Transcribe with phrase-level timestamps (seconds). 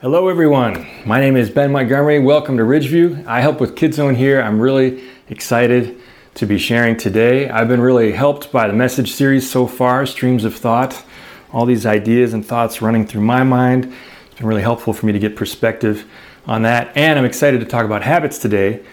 [0.00, 0.86] Hello, everyone.
[1.04, 2.20] My name is Ben Montgomery.
[2.20, 3.26] Welcome to Ridgeview.
[3.26, 4.40] I help with Kids Zone here.
[4.40, 5.98] I'm really excited
[6.34, 7.48] to be sharing today.
[7.48, 11.04] I've been really helped by the message series so far, Streams of Thought,
[11.52, 13.92] all these ideas and thoughts running through my mind.
[14.26, 16.08] It's been really helpful for me to get perspective
[16.46, 16.96] on that.
[16.96, 18.84] And I'm excited to talk about habits today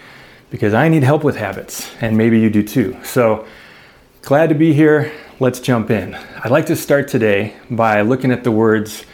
[0.50, 2.98] because I need help with habits, and maybe you do too.
[3.04, 3.46] So,
[4.24, 5.12] glad to be here.
[5.40, 6.16] Let's jump in.
[6.16, 9.06] I'd like to start today by looking at the words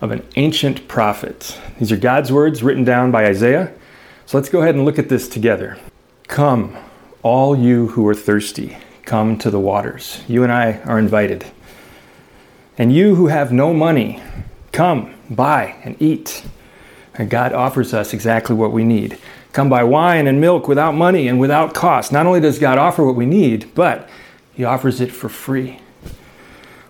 [0.00, 1.58] of an ancient prophet.
[1.78, 3.72] These are God's words written down by Isaiah.
[4.26, 5.78] So let's go ahead and look at this together.
[6.28, 6.76] Come,
[7.22, 10.22] all you who are thirsty, come to the waters.
[10.28, 11.46] You and I are invited.
[12.76, 14.22] And you who have no money,
[14.72, 16.44] come, buy, and eat.
[17.14, 19.18] And God offers us exactly what we need.
[19.52, 22.12] Come buy wine and milk without money and without cost.
[22.12, 24.10] Not only does God offer what we need, but
[24.52, 25.80] He offers it for free.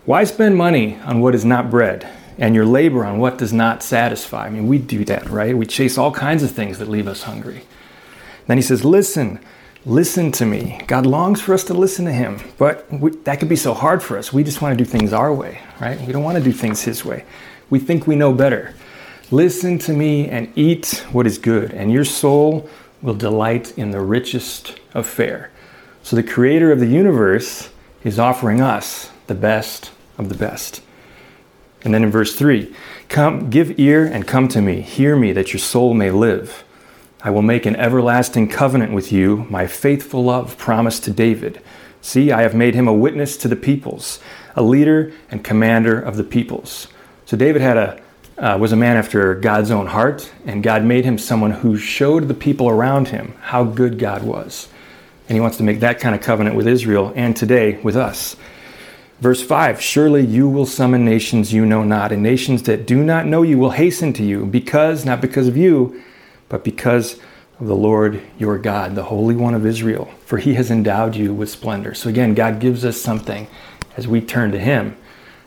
[0.05, 3.83] Why spend money on what is not bread and your labor on what does not
[3.83, 4.47] satisfy.
[4.47, 5.57] I mean, we do that, right?
[5.57, 7.63] We chase all kinds of things that leave us hungry.
[8.47, 9.41] Then he says, Listen,
[9.85, 10.81] listen to me.
[10.87, 14.03] God longs for us to listen to him, but we, that could be so hard
[14.03, 14.33] for us.
[14.33, 16.01] We just want to do things our way, right?
[16.01, 17.25] We don't want to do things his way.
[17.71, 18.75] We think we know better.
[19.31, 22.69] Listen to me and eat what is good, and your soul
[23.03, 25.51] will delight in the richest of fare.
[26.03, 27.71] So the creator of the universe
[28.05, 30.81] is offering us the best of the best.
[31.87, 32.75] And then in verse 3,
[33.09, 36.65] come give ear and come to me, hear me that your soul may live.
[37.23, 41.63] I will make an everlasting covenant with you, my faithful love promised to David.
[42.01, 44.19] See, I have made him a witness to the peoples,
[44.57, 46.89] a leader and commander of the peoples.
[47.25, 48.03] So David had a
[48.37, 52.27] uh, was a man after God's own heart, and God made him someone who showed
[52.27, 54.69] the people around him how good God was.
[55.29, 58.35] And he wants to make that kind of covenant with Israel and today with us.
[59.21, 63.27] Verse 5 Surely you will summon nations you know not, and nations that do not
[63.27, 66.03] know you will hasten to you, because, not because of you,
[66.49, 67.19] but because
[67.59, 71.33] of the Lord your God, the Holy One of Israel, for he has endowed you
[71.33, 71.95] with splendor.
[71.95, 73.49] So again, God gives us something
[73.97, 74.97] as we turn to him,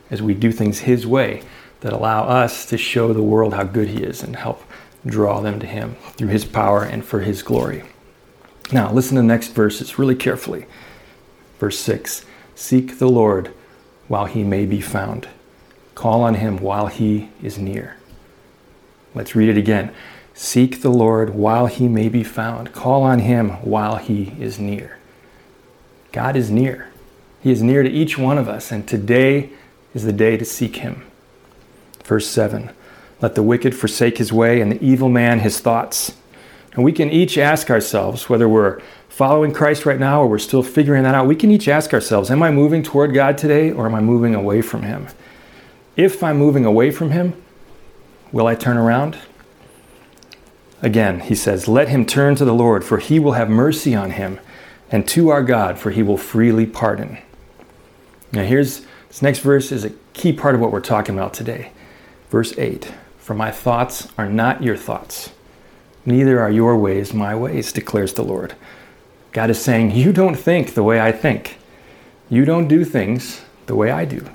[0.10, 1.44] as we do things his way,
[1.82, 4.64] that allow us to show the world how good he is and help
[5.06, 7.84] draw them to him through his power and for his glory.
[8.72, 10.66] Now, listen to the next verses really carefully.
[11.60, 13.54] Verse 6 Seek the Lord
[14.10, 15.30] while he may be found.
[15.96, 17.96] Call on him while he is near.
[19.16, 19.94] Let's read it again.
[20.34, 22.74] Seek the Lord while he may be found.
[22.74, 24.98] Call on him while he is near.
[26.12, 26.90] God is near.
[27.42, 29.52] He is near to each one of us, and today
[29.94, 31.04] is the day to seek him.
[32.04, 32.72] Verse 7
[33.22, 36.16] Let the wicked forsake his way, and the evil man his thoughts.
[36.74, 38.82] And we can each ask ourselves whether we're
[39.20, 42.32] following Christ right now or we're still figuring that out, we can each ask ourselves
[42.32, 45.10] Am I moving toward God today or am I moving away from Him?
[45.98, 47.34] If I'm moving away from Him,
[48.32, 49.18] will I turn around?
[50.82, 54.12] Again, he says, Let him turn to the Lord, for he will have mercy on
[54.12, 54.40] him,
[54.90, 57.18] and to our God, for he will freely pardon.
[58.32, 61.74] Now, here's this next verse is a key part of what we're talking about today.
[62.30, 65.34] Verse 8 For my thoughts are not your thoughts,
[66.06, 68.56] neither are your ways my ways, declares the Lord.
[69.32, 71.58] God is saying, You don't think the way I think.
[72.30, 74.26] You don't do things the way I do.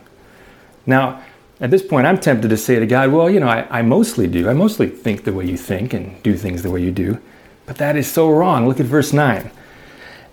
[0.87, 1.23] Now,
[1.61, 4.27] at this point, I'm tempted to say to God, Well, you know, I, I, mostly
[4.27, 4.49] do.
[4.49, 7.21] I mostly think the way you think and do things the way you do.
[7.67, 8.69] But that is so wrong.
[8.69, 9.51] Look at verse 9.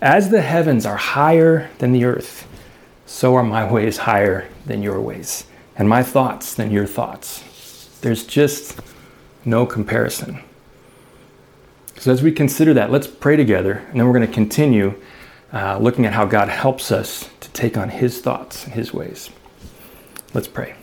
[0.00, 2.46] As the heavens are higher than the earth,
[3.06, 5.44] so are my ways higher than your ways,
[5.76, 7.44] and my thoughts than your thoughts.
[8.00, 8.80] There's just
[9.44, 10.42] no comparison.
[12.02, 15.00] So, as we consider that, let's pray together, and then we're going to continue
[15.52, 19.30] uh, looking at how God helps us to take on His thoughts and His ways.
[20.34, 20.74] Let's pray.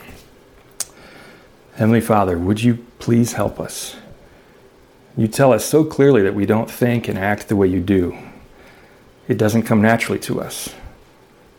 [1.75, 3.97] Heavenly Father, would you please help us?
[5.18, 8.18] You tell us so clearly that we don't think and act the way you do.
[9.28, 10.74] It doesn't come naturally to us.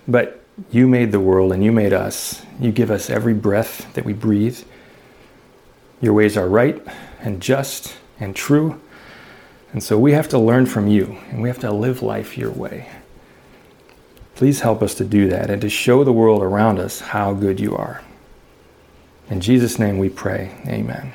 [0.09, 2.47] But you made the world and you made us.
[2.59, 4.59] You give us every breath that we breathe.
[6.01, 6.83] Your ways are right
[7.21, 8.81] and just and true
[9.73, 12.51] and so we have to learn from you and we have to live life your
[12.51, 12.89] way.
[14.35, 17.61] Please help us to do that and to show the world around us how good
[17.61, 18.03] you are.
[19.29, 20.51] In Jesus' name we pray.
[20.67, 21.13] Amen.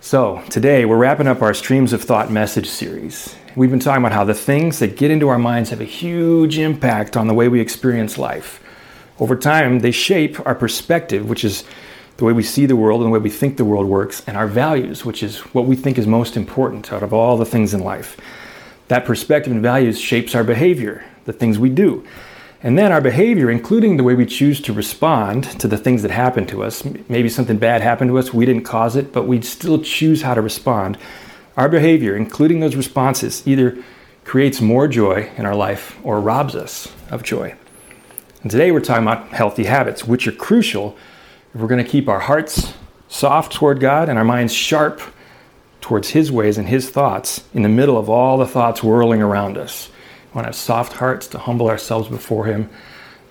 [0.00, 3.36] So, today we're wrapping up our Streams of Thought message series.
[3.54, 6.58] We've been talking about how the things that get into our minds have a huge
[6.58, 8.62] impact on the way we experience life.
[9.18, 11.64] Over time, they shape our perspective, which is
[12.20, 14.36] the way we see the world and the way we think the world works, and
[14.36, 17.72] our values, which is what we think is most important out of all the things
[17.72, 18.20] in life.
[18.88, 22.06] That perspective and values shapes our behavior, the things we do.
[22.62, 26.10] And then our behavior, including the way we choose to respond to the things that
[26.10, 29.40] happen to us, maybe something bad happened to us, we didn't cause it, but we
[29.40, 30.98] still choose how to respond.
[31.56, 33.82] Our behavior, including those responses, either
[34.26, 37.54] creates more joy in our life or robs us of joy.
[38.42, 40.98] And today we're talking about healthy habits, which are crucial
[41.54, 42.72] if we're going to keep our hearts
[43.08, 45.00] soft toward God and our minds sharp
[45.80, 49.58] towards His ways and His thoughts in the middle of all the thoughts whirling around
[49.58, 49.88] us.
[49.88, 52.70] We want to have soft hearts to humble ourselves before Him.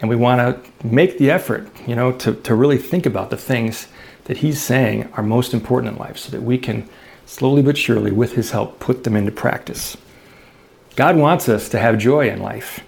[0.02, 3.38] And we want to make the effort, you know, to, to really think about the
[3.38, 3.88] things
[4.26, 6.90] that He's saying are most important in life so that we can
[7.26, 9.96] slowly but surely, with His help, put them into practice.
[10.96, 12.82] God wants us to have joy in life.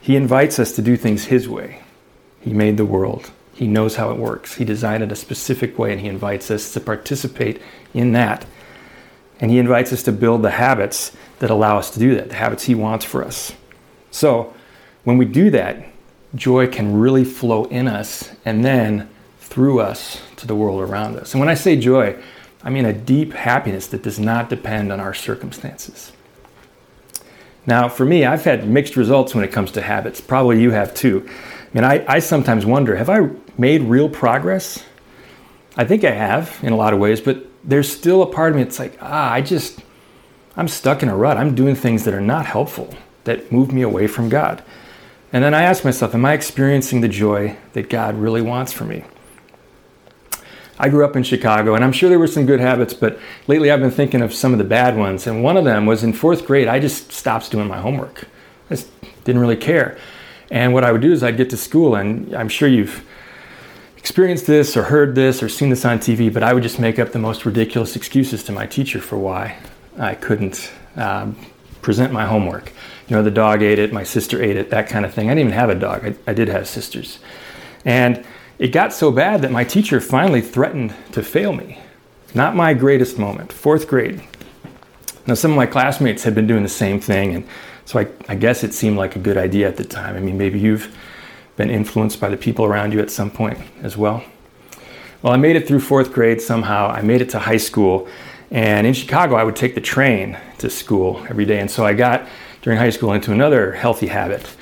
[0.00, 1.80] He invites us to do things His way.
[2.40, 4.56] He made the world, He knows how it works.
[4.56, 7.60] He designed it a specific way, and He invites us to participate
[7.92, 8.46] in that.
[9.40, 12.34] And He invites us to build the habits that allow us to do that, the
[12.34, 13.52] habits He wants for us.
[14.10, 14.52] So,
[15.04, 15.86] when we do that,
[16.34, 19.08] joy can really flow in us and then
[19.38, 21.32] through us to the world around us.
[21.32, 22.16] And when I say joy,
[22.62, 26.12] I mean a deep happiness that does not depend on our circumstances.
[27.66, 30.20] Now, for me, I've had mixed results when it comes to habits.
[30.20, 31.26] Probably you have too.
[31.26, 34.84] I mean, I, I sometimes wonder have I made real progress?
[35.76, 38.56] I think I have in a lot of ways, but there's still a part of
[38.56, 39.80] me that's like, ah, I just,
[40.56, 41.36] I'm stuck in a rut.
[41.36, 42.94] I'm doing things that are not helpful,
[43.24, 44.62] that move me away from God.
[45.32, 48.84] And then I ask myself, am I experiencing the joy that God really wants for
[48.84, 49.04] me?
[50.78, 53.70] I grew up in Chicago, and I'm sure there were some good habits, but lately
[53.70, 55.26] I've been thinking of some of the bad ones.
[55.26, 58.26] And one of them was in fourth grade, I just stopped doing my homework.
[58.70, 58.90] I just
[59.24, 59.96] didn't really care.
[60.50, 63.04] And what I would do is I'd get to school, and I'm sure you've
[63.96, 66.98] experienced this or heard this or seen this on TV, but I would just make
[66.98, 69.56] up the most ridiculous excuses to my teacher for why
[69.98, 71.36] I couldn't um,
[71.82, 72.72] present my homework.
[73.08, 75.28] You know, the dog ate it, my sister ate it, that kind of thing.
[75.30, 77.18] I didn't even have a dog, I, I did have sisters.
[77.84, 78.26] And
[78.58, 81.78] it got so bad that my teacher finally threatened to fail me.
[82.34, 84.22] Not my greatest moment, fourth grade.
[85.26, 87.46] Now, some of my classmates had been doing the same thing, and
[87.84, 90.16] so I, I, guess it seemed like a good idea at the time.
[90.16, 90.94] I mean, maybe you've
[91.56, 94.22] been influenced by the people around you at some point as well.
[95.22, 96.88] Well, I made it through fourth grade somehow.
[96.88, 98.06] I made it to high school,
[98.50, 101.60] and in Chicago, I would take the train to school every day.
[101.60, 102.28] And so I got
[102.60, 104.54] during high school into another healthy habit.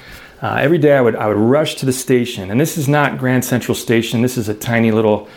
[0.42, 2.50] Uh, every day I would, I would rush to the station.
[2.50, 4.22] And this is not Grand Central Station.
[4.22, 5.28] This is a tiny little,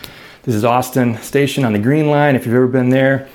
[0.42, 2.36] this is Austin Station on the Green Line.
[2.36, 3.30] If you've ever been there,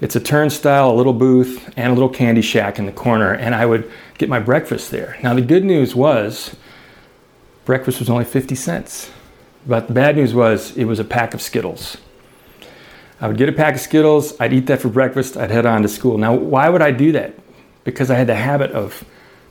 [0.00, 3.32] it's a turnstile, a little booth, and a little candy shack in the corner.
[3.32, 5.18] And I would get my breakfast there.
[5.20, 6.54] Now, the good news was
[7.64, 9.10] breakfast was only 50 cents.
[9.66, 11.96] But the bad news was it was a pack of Skittles.
[13.20, 15.82] I would get a pack of Skittles, I'd eat that for breakfast, I'd head on
[15.82, 16.18] to school.
[16.18, 17.34] Now, why would I do that?
[17.82, 19.04] Because I had the habit of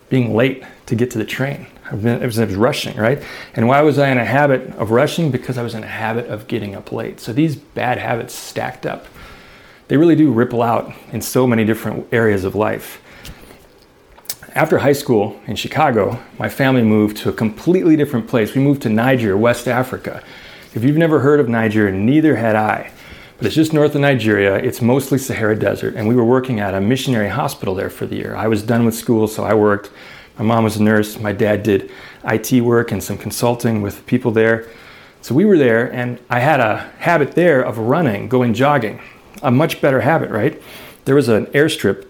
[0.07, 1.67] being late to get to the train.
[1.91, 3.21] I was, I was rushing, right?
[3.53, 5.31] And why was I in a habit of rushing?
[5.31, 7.19] Because I was in a habit of getting up late.
[7.19, 9.05] So these bad habits stacked up.
[9.87, 13.01] They really do ripple out in so many different areas of life.
[14.55, 18.55] After high school in Chicago, my family moved to a completely different place.
[18.55, 20.23] We moved to Niger, West Africa.
[20.73, 22.91] If you've never heard of Niger, neither had I.
[23.37, 24.55] But it's just north of Nigeria.
[24.55, 28.15] It's mostly Sahara Desert, and we were working at a missionary hospital there for the
[28.15, 28.33] year.
[28.35, 29.91] I was done with school, so I worked.
[30.37, 31.19] My mom was a nurse.
[31.19, 31.91] My dad did
[32.23, 34.67] IT work and some consulting with people there.
[35.21, 39.01] So we were there, and I had a habit there of running, going jogging.
[39.41, 40.61] A much better habit, right?
[41.05, 42.07] There was an airstrip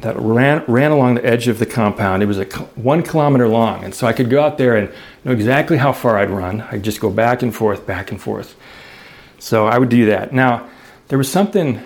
[0.00, 2.22] that ran, ran along the edge of the compound.
[2.22, 2.44] It was a
[2.74, 4.90] one kilometer long, and so I could go out there and
[5.24, 6.62] know exactly how far I'd run.
[6.62, 8.56] I'd just go back and forth, back and forth.
[9.38, 10.32] So I would do that.
[10.32, 10.68] Now,
[11.08, 11.80] there was something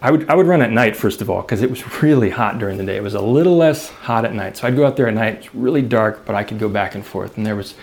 [0.00, 2.58] I would I would run at night first of all because it was really hot
[2.58, 2.96] during the day.
[2.96, 4.56] It was a little less hot at night.
[4.56, 5.34] So I'd go out there at night.
[5.34, 7.36] It's really dark, but I could go back and forth.
[7.36, 7.74] And there was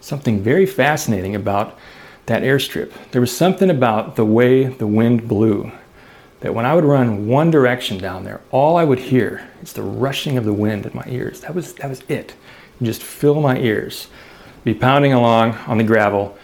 [0.00, 1.78] something very fascinating about
[2.26, 2.92] that airstrip.
[3.10, 5.72] There was something about the way the wind blew
[6.40, 9.82] that when I would run one direction down there, all I would hear is the
[9.82, 11.40] rushing of the wind in my ears.
[11.40, 12.34] That was that was it.
[12.80, 14.08] Just fill my ears.
[14.62, 16.36] Be pounding along on the gravel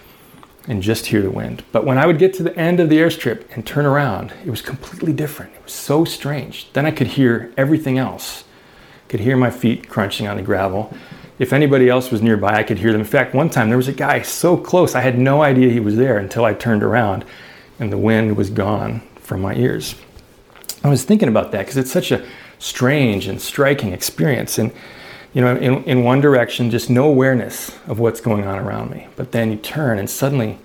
[0.66, 1.62] and just hear the wind.
[1.72, 4.50] But when I would get to the end of the airstrip and turn around, it
[4.50, 5.54] was completely different.
[5.54, 6.72] It was so strange.
[6.72, 8.44] Then I could hear everything else.
[9.08, 10.94] Could hear my feet crunching on the gravel.
[11.38, 13.00] If anybody else was nearby, I could hear them.
[13.00, 15.80] In fact, one time there was a guy so close, I had no idea he
[15.80, 17.24] was there until I turned around
[17.78, 19.96] and the wind was gone from my ears.
[20.82, 22.24] I was thinking about that because it's such a
[22.58, 24.58] strange and striking experience.
[24.58, 24.72] And
[25.34, 29.08] you know, in, in one direction, just no awareness of what's going on around me.
[29.16, 30.58] But then you turn and suddenly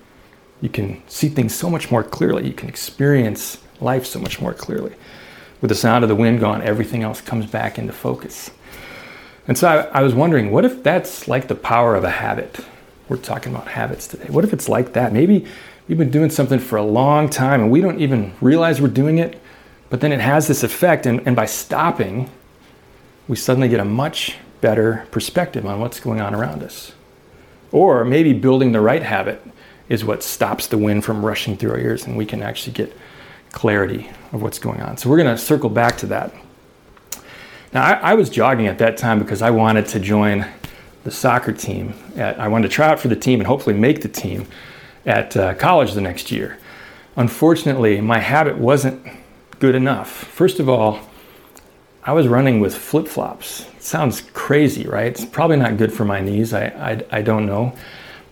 [0.61, 2.45] you can see things so much more clearly.
[2.47, 4.93] You can experience life so much more clearly.
[5.59, 8.51] With the sound of the wind gone, everything else comes back into focus.
[9.47, 12.59] And so I, I was wondering, what if that's like the power of a habit?
[13.09, 14.27] We're talking about habits today.
[14.29, 15.11] What if it's like that?
[15.11, 15.47] Maybe
[15.87, 19.17] we've been doing something for a long time and we don't even realize we're doing
[19.17, 19.41] it,
[19.89, 21.07] but then it has this effect.
[21.07, 22.29] And, and by stopping,
[23.27, 26.93] we suddenly get a much better perspective on what's going on around us.
[27.71, 29.41] Or maybe building the right habit
[29.87, 32.95] is what stops the wind from rushing through our ears and we can actually get
[33.51, 34.97] clarity of what's going on.
[34.97, 36.33] So we're going to circle back to that.
[37.73, 40.45] Now, I, I, was jogging at that time because I wanted to join
[41.03, 41.93] the soccer team.
[42.15, 44.47] At, I wanted to try out for the team and hopefully make the team
[45.05, 46.57] at uh, college the next year.
[47.15, 49.05] Unfortunately, my habit wasn't
[49.59, 50.09] good enough.
[50.09, 50.99] First of all,
[52.03, 53.68] I was running with flip flops.
[53.79, 55.07] Sounds crazy, right?
[55.07, 56.53] It's probably not good for my knees.
[56.53, 57.73] I, I, I don't know.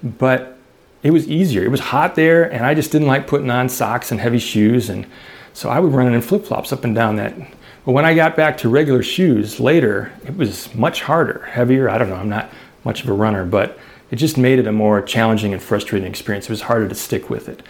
[0.03, 0.57] But
[1.03, 1.63] it was easier.
[1.63, 4.89] It was hot there, and I just didn't like putting on socks and heavy shoes.
[4.89, 5.07] And
[5.53, 7.33] so I would run in flip flops up and down that
[7.87, 11.89] but when I got back to regular shoes later, it was much harder, heavier.
[11.89, 12.51] I don't know, I'm not
[12.83, 13.79] much of a runner, but
[14.11, 16.47] it just made it a more challenging and frustrating experience.
[16.47, 17.63] It was harder to stick with it.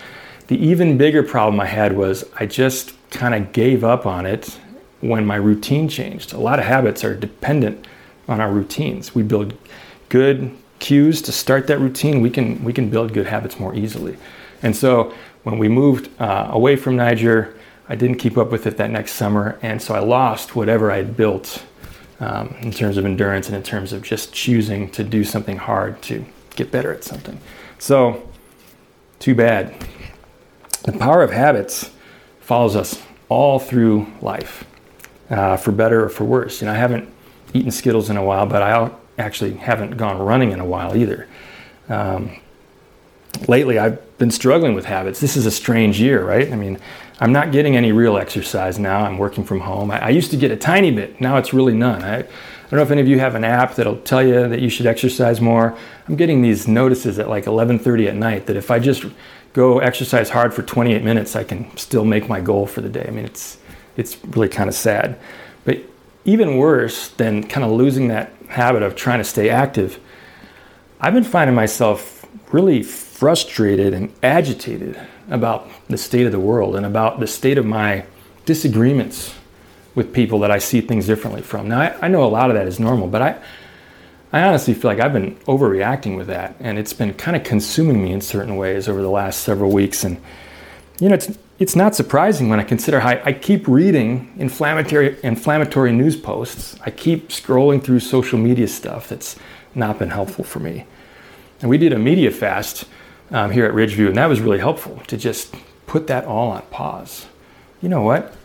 [0.47, 4.59] The even bigger problem I had was I just kind of gave up on it
[5.07, 6.33] when my routine changed.
[6.33, 7.87] A lot of habits are dependent
[8.27, 9.15] on our routines.
[9.15, 9.53] We build
[10.09, 12.21] good cues to start that routine.
[12.21, 14.17] We can we can build good habits more easily.
[14.63, 17.55] And so when we moved uh, away from Niger,
[17.89, 20.97] I didn't keep up with it that next summer, and so I lost whatever I
[20.97, 21.63] had built
[22.19, 26.01] um, in terms of endurance and in terms of just choosing to do something hard
[26.03, 27.39] to get better at something.
[27.79, 28.27] So,
[29.19, 29.73] too bad.
[30.83, 31.91] The power of habits
[32.41, 34.65] follows us all through life,
[35.29, 36.61] uh, for better or for worse.
[36.61, 37.09] You know, I haven't
[37.53, 41.27] eaten Skittles in a while, but I actually haven't gone running in a while either.
[41.89, 42.37] Um,
[43.47, 45.19] lately, I've been struggling with habits.
[45.19, 46.51] This is a strange year, right?
[46.51, 46.79] I mean,
[47.19, 49.05] I'm not getting any real exercise now.
[49.05, 49.91] I'm working from home.
[49.91, 51.19] I, I, used to get a tiny bit.
[51.19, 52.03] Now it's really none.
[52.03, 52.21] I, I
[52.69, 54.85] don't know if any of you have an app that'll tell you that you should
[54.85, 55.75] exercise more.
[56.07, 59.05] I'm getting these notices at like 11:30 at night that if I just
[59.53, 63.05] go exercise hard for 28 minutes, I can still make my goal for the day.
[63.07, 63.57] I mean, it's
[63.97, 65.19] it's really kind of sad.
[65.65, 65.79] But
[66.23, 69.99] even worse than kind of losing that habit of trying to stay active,
[71.01, 74.99] I've been finding myself really frustrated and agitated
[75.29, 78.05] about the state of the world and about the state of my
[78.45, 79.33] disagreements
[79.95, 81.67] with people that I see things differently from.
[81.67, 83.41] Now, I, I, know a lot of that is normal, but I,
[84.31, 88.03] I honestly feel like I've been overreacting with that, and it's been kind of consuming
[88.03, 90.03] me in certain ways over the last several weeks.
[90.03, 90.21] And
[90.99, 95.91] you know, it's it's not surprising when I consider how I keep reading inflammatory inflammatory
[95.91, 96.77] news posts.
[96.85, 99.35] I keep scrolling through social media stuff that's
[99.73, 100.85] not been helpful for me.
[101.61, 102.85] And we did a media fast
[103.31, 105.55] um, here at Ridgeview, and that was really helpful to just
[105.87, 107.25] put that all on pause.
[107.81, 108.35] You know what?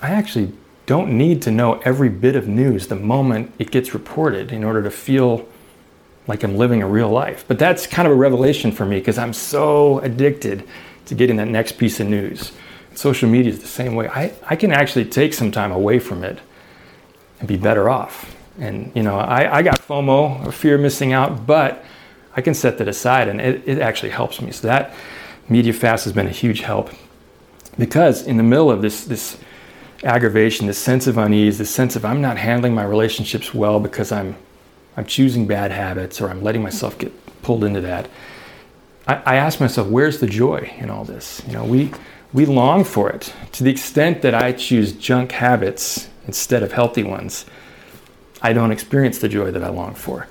[0.00, 0.52] I actually
[0.86, 4.82] don't need to know every bit of news the moment it gets reported in order
[4.82, 5.46] to feel
[6.26, 7.44] like I'm living a real life.
[7.46, 10.64] But that's kind of a revelation for me because I'm so addicted
[11.06, 12.52] to getting that next piece of news.
[12.94, 14.08] Social media is the same way.
[14.08, 16.38] I, I can actually take some time away from it
[17.38, 18.34] and be better off.
[18.58, 21.84] And, you know, I, I got FOMO, fear of missing out, but
[22.36, 24.52] I can set that aside and it, it actually helps me.
[24.52, 24.94] So that
[25.48, 26.90] media fast has been a huge help
[27.78, 29.38] because in the middle of this, this
[30.04, 34.12] aggravation, this sense of unease, this sense of I'm not handling my relationships well because
[34.12, 34.36] I'm,
[34.96, 38.08] I'm choosing bad habits or I'm letting myself get pulled into that.
[39.06, 41.42] I, I ask myself, where's the joy in all this?
[41.46, 41.92] You know, we,
[42.32, 47.02] we long for it to the extent that I choose junk habits instead of healthy
[47.02, 47.46] ones.
[48.40, 50.28] I don't experience the joy that I long for.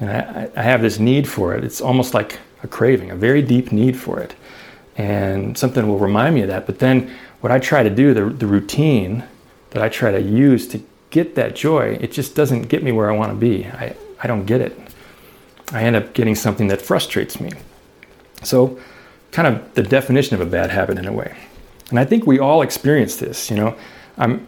[0.00, 1.64] And I, I have this need for it.
[1.64, 4.34] It's almost like a craving, a very deep need for it.
[4.96, 6.66] And something will remind me of that.
[6.66, 9.24] But then what I try to do, the, the routine
[9.70, 13.10] that I try to use to get that joy, it just doesn't get me where
[13.10, 13.66] I want to be.
[13.66, 14.76] I, I don't get it.
[15.72, 17.50] I end up getting something that frustrates me.
[18.42, 18.78] So,
[19.32, 21.36] kind of the definition of a bad habit in a way.
[21.90, 23.50] And I think we all experience this.
[23.50, 23.76] You know,
[24.16, 24.46] I'm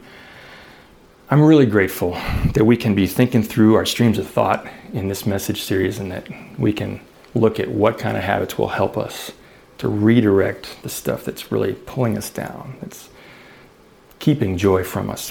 [1.32, 2.18] I'm really grateful
[2.54, 6.11] that we can be thinking through our streams of thought in this message series and
[6.11, 6.26] that
[6.59, 7.00] we can
[7.37, 9.30] look at what kind of habits will help us
[9.78, 13.11] to redirect the stuff that's really pulling us down, that's
[14.18, 15.30] keeping joy from us.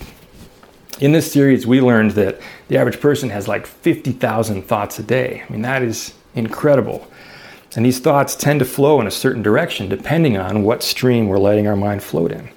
[1.01, 2.39] In this series, we learned that
[2.69, 5.43] the average person has like 50,000 thoughts a day.
[5.47, 7.11] I mean, that is incredible.
[7.75, 11.37] And these thoughts tend to flow in a certain direction depending on what stream we're
[11.37, 12.49] letting our mind float in.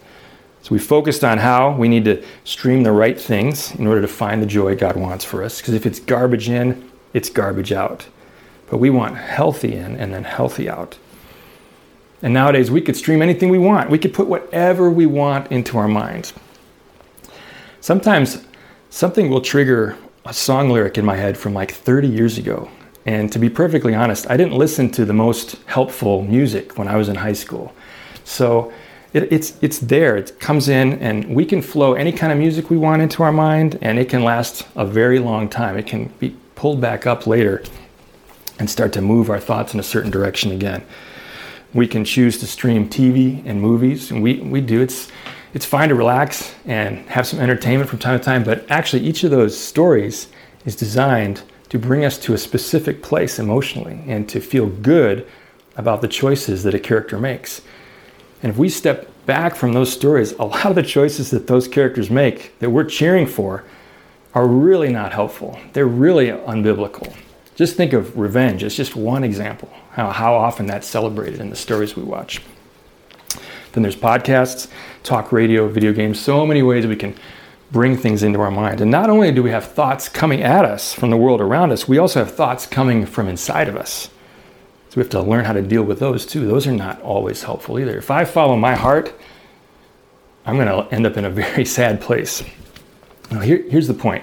[0.62, 4.08] So we focused on how we need to stream the right things in order to
[4.08, 5.60] find the joy God wants for us.
[5.60, 8.06] Because if it's garbage in, it's garbage out.
[8.70, 10.96] But we want healthy in and then healthy out.
[12.22, 13.90] And nowadays we could stream anything we want.
[13.90, 16.32] We could put whatever we want into our minds.
[17.80, 18.46] Sometimes
[18.90, 22.70] something will trigger a song lyric in my head from like 30 years ago.
[23.04, 26.96] And to be perfectly honest, I didn't listen to the most helpful music when I
[26.96, 27.74] was in high school.
[28.24, 28.72] So
[29.12, 32.70] it, it's, it's there, it comes in, and we can flow any kind of music
[32.70, 35.76] we want into our mind, and it can last a very long time.
[35.76, 37.62] It can be pulled back up later
[38.58, 40.84] and start to move our thoughts in a certain direction again.
[41.74, 44.80] We can choose to stream TV and movies, and we, we do.
[44.80, 45.10] It's,
[45.54, 49.24] it's fine to relax and have some entertainment from time to time, but actually, each
[49.24, 50.28] of those stories
[50.64, 51.42] is designed
[51.72, 55.26] to bring us to a specific place emotionally and to feel good
[55.74, 57.62] about the choices that a character makes.
[58.42, 61.66] And if we step back from those stories, a lot of the choices that those
[61.66, 63.64] characters make that we're cheering for
[64.34, 65.58] are really not helpful.
[65.72, 67.10] They're really unbiblical.
[67.56, 71.56] Just think of revenge as just one example, how, how often that's celebrated in the
[71.56, 72.42] stories we watch.
[73.72, 74.68] Then there's podcasts,
[75.04, 77.14] talk radio, video games, so many ways we can
[77.72, 78.82] bring things into our mind.
[78.82, 81.88] And not only do we have thoughts coming at us from the world around us,
[81.88, 84.10] we also have thoughts coming from inside of us.
[84.90, 86.46] So we have to learn how to deal with those too.
[86.46, 87.96] Those are not always helpful either.
[87.96, 89.14] If I follow my heart,
[90.44, 92.42] I'm going to end up in a very sad place.
[93.30, 94.22] Now, here, here's the point.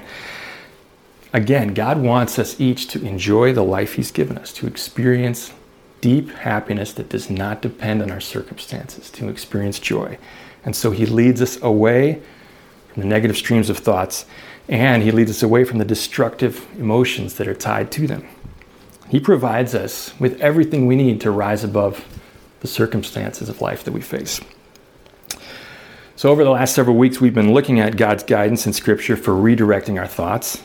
[1.33, 5.53] Again, God wants us each to enjoy the life He's given us, to experience
[6.01, 10.17] deep happiness that does not depend on our circumstances, to experience joy.
[10.63, 12.21] And so he leads us away
[12.93, 14.25] from the negative streams of thoughts,
[14.67, 18.27] and he leads us away from the destructive emotions that are tied to them.
[19.09, 22.05] He provides us with everything we need to rise above
[22.59, 24.39] the circumstances of life that we face.
[26.15, 29.31] So, over the last several weeks, we've been looking at God's guidance in Scripture for
[29.31, 30.61] redirecting our thoughts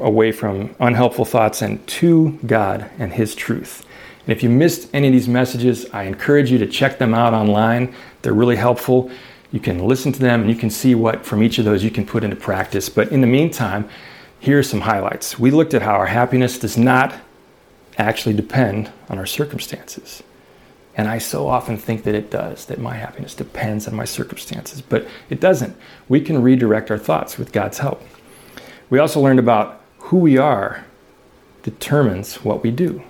[0.00, 3.84] away from unhelpful thoughts and to God and His truth.
[4.26, 7.34] And if you missed any of these messages, I encourage you to check them out
[7.34, 7.94] online.
[8.22, 9.10] They're really helpful.
[9.50, 11.90] You can listen to them and you can see what from each of those you
[11.90, 12.88] can put into practice.
[12.88, 13.88] But in the meantime,
[14.40, 15.38] here are some highlights.
[15.38, 17.14] We looked at how our happiness does not
[17.96, 20.22] actually depend on our circumstances.
[20.94, 24.82] And I so often think that it does, that my happiness depends on my circumstances,
[24.82, 25.76] but it doesn't.
[26.08, 28.02] We can redirect our thoughts with God's help.
[28.90, 30.84] We also learned about who we are
[31.62, 33.02] determines what we do.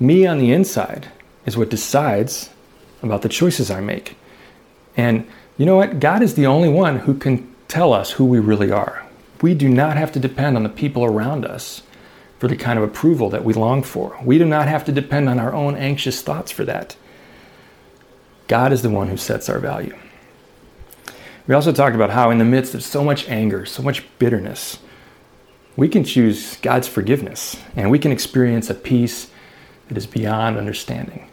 [0.00, 1.08] Me on the inside
[1.46, 2.50] is what decides
[3.02, 4.16] about the choices I make.
[4.96, 5.26] And
[5.56, 6.00] you know what?
[6.00, 9.06] God is the only one who can tell us who we really are.
[9.40, 11.82] We do not have to depend on the people around us
[12.38, 14.18] for the kind of approval that we long for.
[14.24, 16.96] We do not have to depend on our own anxious thoughts for that.
[18.48, 19.96] God is the one who sets our value.
[21.46, 24.78] We also talked about how, in the midst of so much anger, so much bitterness,
[25.76, 29.30] we can choose God's forgiveness and we can experience a peace
[29.88, 31.28] that is beyond understanding.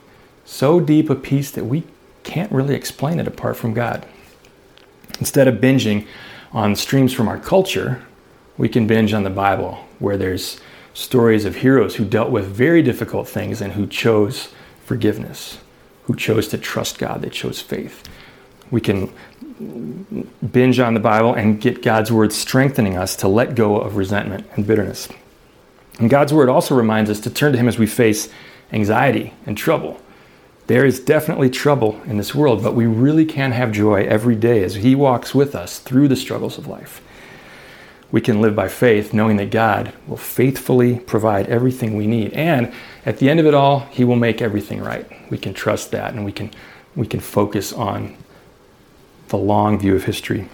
[0.45, 1.83] So deep a peace that we
[2.23, 4.05] can't really explain it apart from God.
[5.19, 6.07] Instead of binging
[6.51, 8.01] on streams from our culture,
[8.57, 10.59] we can binge on the Bible, where there's
[10.93, 14.49] stories of heroes who dealt with very difficult things and who chose
[14.85, 15.59] forgiveness,
[16.03, 18.07] who chose to trust God, they chose faith.
[18.71, 19.11] We can
[20.51, 24.47] binge on the Bible and get God's word strengthening us to let go of resentment
[24.55, 25.09] and bitterness.
[25.99, 28.29] And God's word also reminds us to turn to Him as we face
[28.71, 29.99] anxiety and trouble.
[30.69, 34.63] There is definitely trouble in this world, but we really can have joy every day
[34.63, 37.01] as He walks with us through the struggles of life.
[38.11, 42.33] We can live by faith, knowing that God will faithfully provide everything we need.
[42.33, 42.71] And
[43.03, 45.07] at the end of it all, He will make everything right.
[45.31, 46.51] We can trust that and we can,
[46.95, 48.15] we can focus on
[49.29, 50.49] the long view of history.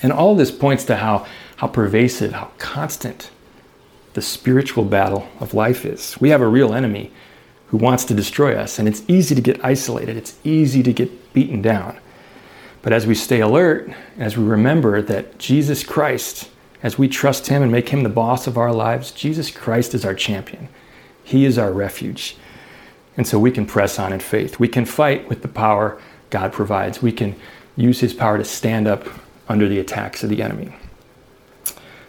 [0.00, 1.26] And all this points to how,
[1.56, 3.30] how pervasive, how constant
[4.12, 6.16] the spiritual battle of life is.
[6.20, 7.10] We have a real enemy
[7.68, 11.32] who wants to destroy us, and it's easy to get isolated, it's easy to get
[11.32, 11.98] beaten down.
[12.82, 16.50] But as we stay alert, as we remember that Jesus Christ,
[16.82, 20.04] as we trust Him and make Him the boss of our lives, Jesus Christ is
[20.04, 20.68] our champion.
[21.22, 22.36] He is our refuge.
[23.16, 24.58] And so we can press on in faith.
[24.58, 26.00] We can fight with the power
[26.30, 27.02] God provides.
[27.02, 27.34] We can
[27.76, 29.06] use his power to stand up
[29.48, 30.74] under the attacks of the enemy.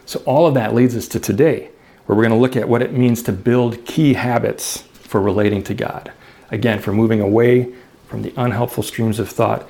[0.06, 1.70] So, all of that leads us to today,
[2.06, 5.60] where we're going to look at what it means to build key habits for relating
[5.64, 6.12] to God.
[6.52, 7.74] Again, for moving away
[8.06, 9.68] from the unhelpful streams of thought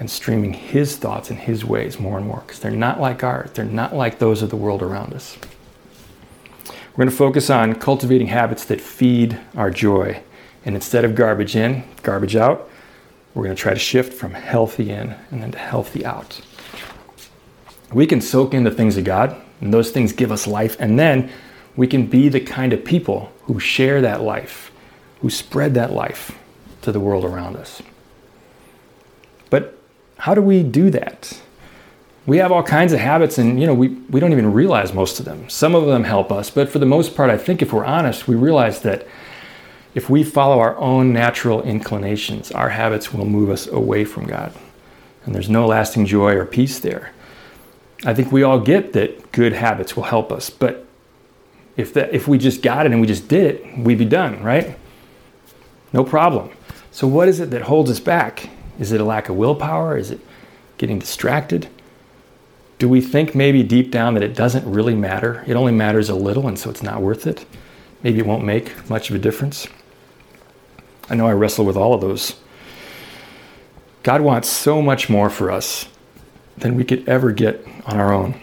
[0.00, 3.50] and streaming his thoughts and his ways more and more, because they're not like ours,
[3.54, 5.38] they're not like those of the world around us.
[6.66, 10.20] We're going to focus on cultivating habits that feed our joy.
[10.64, 12.68] And instead of garbage in, garbage out,
[13.34, 16.40] we're going to try to shift from healthy in and then to healthy out.
[17.92, 20.98] We can soak in the things of God, and those things give us life, and
[20.98, 21.30] then
[21.76, 24.69] we can be the kind of people who share that life,
[25.20, 26.38] who spread that life
[26.82, 27.82] to the world around us.
[29.50, 29.78] But
[30.18, 31.40] how do we do that?
[32.26, 35.18] We have all kinds of habits, and you know, we, we don't even realize most
[35.18, 35.48] of them.
[35.48, 38.28] Some of them help us, but for the most part, I think if we're honest,
[38.28, 39.06] we realize that
[39.94, 44.52] if we follow our own natural inclinations, our habits will move us away from God.
[45.24, 47.12] And there's no lasting joy or peace there.
[48.04, 50.86] I think we all get that good habits will help us, but
[51.76, 54.42] if that if we just got it and we just did it, we'd be done,
[54.42, 54.78] right?
[55.92, 56.50] No problem.
[56.90, 58.50] So what is it that holds us back?
[58.78, 59.96] Is it a lack of willpower?
[59.96, 60.20] Is it
[60.78, 61.68] getting distracted?
[62.78, 65.44] Do we think maybe deep down that it doesn't really matter?
[65.46, 67.44] It only matters a little and so it's not worth it?
[68.02, 69.68] Maybe it won't make much of a difference?
[71.10, 72.36] I know I wrestle with all of those.
[74.02, 75.86] God wants so much more for us
[76.56, 78.40] than we could ever get on our own.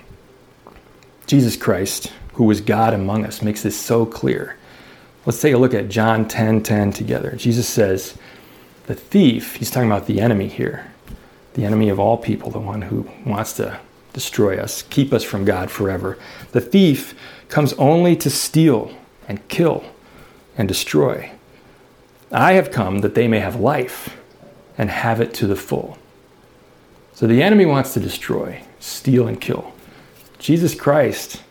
[1.26, 4.56] Jesus Christ, who was God among us, makes this so clear.
[5.28, 7.34] Let's take a look at John 10:10 10, 10 together.
[7.36, 8.14] Jesus says,
[8.86, 10.86] "The thief, he's talking about the enemy here.
[11.56, 13.78] The enemy of all people, the one who wants to
[14.14, 16.18] destroy us, keep us from God forever.
[16.54, 17.14] The thief
[17.50, 18.92] comes only to steal
[19.28, 19.84] and kill
[20.58, 21.32] and destroy.
[22.32, 24.16] I have come that they may have life
[24.78, 25.98] and have it to the full.
[27.14, 29.74] So the enemy wants to destroy, steal, and kill.
[30.40, 31.42] Jesus Christ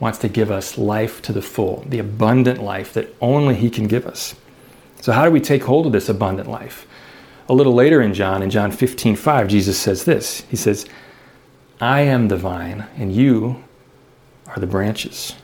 [0.00, 3.86] wants to give us life to the full, the abundant life that only He can
[3.86, 4.34] give us.
[5.00, 6.86] So, how do we take hold of this abundant life?
[7.48, 10.86] A little later in John, in John 15 5, Jesus says this He says,
[11.80, 13.62] I am the vine, and you
[14.48, 15.34] are the branches.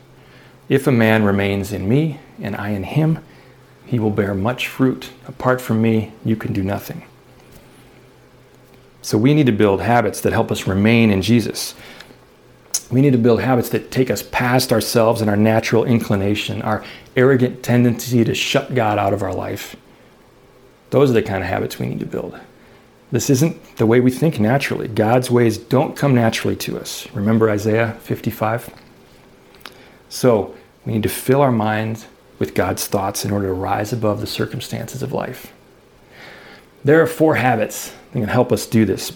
[0.69, 3.23] If a man remains in me, and I in him,
[3.85, 5.11] he will bear much fruit.
[5.27, 7.03] Apart from me, you can do nothing.
[9.01, 11.73] So we need to build habits that help us remain in Jesus.
[12.91, 16.83] We need to build habits that take us past ourselves and our natural inclination, our
[17.15, 19.75] arrogant tendency to shut God out of our life.
[20.89, 22.39] Those are the kind of habits we need to build.
[23.11, 24.87] This isn't the way we think naturally.
[24.87, 27.07] God's ways don't come naturally to us.
[27.13, 28.69] Remember Isaiah 55?
[30.09, 32.07] So we need to fill our minds
[32.39, 35.53] with God's thoughts in order to rise above the circumstances of life.
[36.83, 39.11] There are four habits that can help us do this.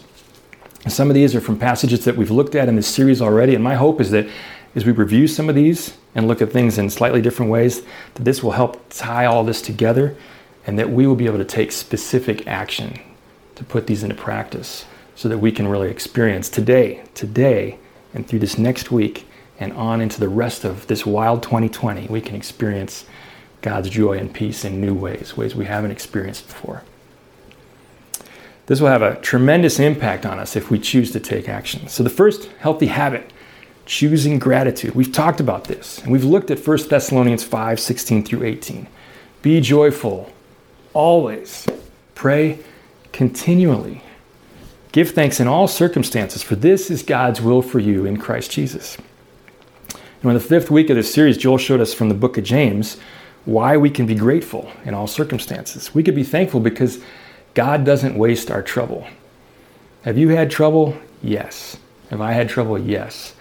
[0.87, 3.63] Some of these are from passages that we've looked at in this series already, and
[3.63, 4.27] my hope is that
[4.75, 7.83] as we review some of these and look at things in slightly different ways,
[8.15, 10.15] that this will help tie all this together
[10.65, 12.99] and that we will be able to take specific action
[13.55, 17.77] to put these into practice so that we can really experience today, today,
[18.13, 19.27] and through this next week
[19.59, 23.05] and on into the rest of this wild 2020, we can experience
[23.61, 26.81] God's joy and peace in new ways, ways we haven't experienced before.
[28.67, 31.87] This will have a tremendous impact on us if we choose to take action.
[31.87, 33.31] So, the first healthy habit,
[33.85, 34.95] choosing gratitude.
[34.95, 38.87] We've talked about this, and we've looked at 1 Thessalonians 5 16 through 18.
[39.41, 40.31] Be joyful
[40.93, 41.67] always,
[42.15, 42.59] pray
[43.11, 44.03] continually.
[44.91, 48.97] Give thanks in all circumstances, for this is God's will for you in Christ Jesus.
[50.21, 52.43] And in the fifth week of this series, Joel showed us from the book of
[52.43, 52.97] James
[53.45, 55.95] why we can be grateful in all circumstances.
[55.95, 57.01] We could be thankful because
[57.53, 59.07] God doesn't waste our trouble.
[60.03, 60.97] Have you had trouble?
[61.21, 61.77] Yes.
[62.09, 62.79] Have I had trouble?
[62.79, 63.35] Yes.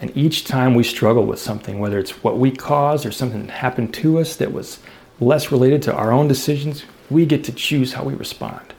[0.00, 3.52] And each time we struggle with something, whether it's what we caused or something that
[3.52, 4.80] happened to us that was
[5.20, 8.74] less related to our own decisions, we get to choose how we respond.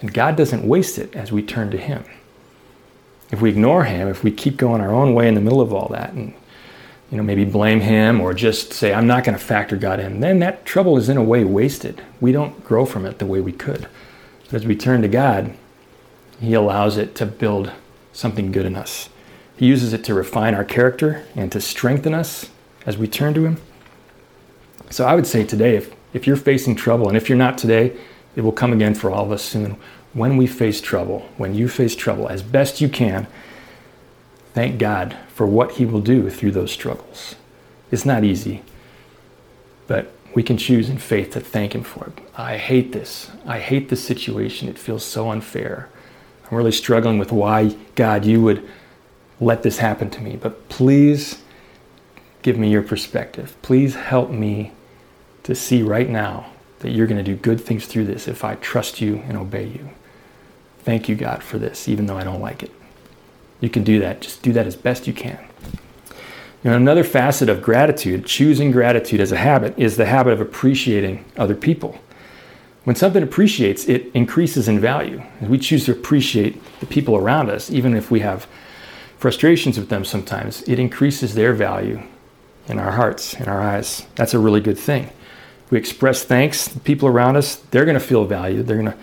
[0.00, 2.04] And God doesn't waste it as we turn to Him.
[3.30, 5.72] If we ignore Him, if we keep going our own way in the middle of
[5.72, 6.34] all that and
[7.12, 10.20] you know, maybe blame him or just say, I'm not going to factor God in,
[10.20, 12.02] then that trouble is in a way wasted.
[12.22, 13.86] We don't grow from it the way we could.
[14.46, 15.54] But as we turn to God,
[16.40, 17.70] He allows it to build
[18.14, 19.10] something good in us.
[19.58, 22.48] He uses it to refine our character and to strengthen us
[22.86, 23.60] as we turn to Him.
[24.88, 27.94] So I would say today, if, if you're facing trouble, and if you're not today,
[28.36, 29.76] it will come again for all of us soon.
[30.14, 33.26] When we face trouble, when you face trouble, as best you can,
[34.54, 37.36] Thank God for what He will do through those struggles.
[37.90, 38.62] It's not easy,
[39.86, 42.18] but we can choose in faith to thank Him for it.
[42.36, 43.30] I hate this.
[43.46, 44.68] I hate this situation.
[44.68, 45.88] It feels so unfair.
[46.50, 48.68] I'm really struggling with why, God, you would
[49.40, 50.36] let this happen to me.
[50.36, 51.42] But please
[52.42, 53.56] give me your perspective.
[53.62, 54.72] Please help me
[55.44, 56.46] to see right now
[56.80, 59.66] that you're going to do good things through this if I trust you and obey
[59.66, 59.90] you.
[60.80, 62.72] Thank you, God, for this, even though I don't like it
[63.62, 64.20] you can do that.
[64.20, 65.38] Just do that as best you can.
[66.64, 71.24] Know, another facet of gratitude, choosing gratitude as a habit, is the habit of appreciating
[71.36, 71.98] other people.
[72.84, 75.22] When something appreciates, it increases in value.
[75.40, 78.46] And we choose to appreciate the people around us, even if we have
[79.18, 82.02] frustrations with them sometimes, it increases their value
[82.68, 84.06] in our hearts, in our eyes.
[84.16, 85.10] That's a really good thing.
[85.70, 88.66] We express thanks to people around us, they're going to feel valued.
[88.66, 88.98] They're going to,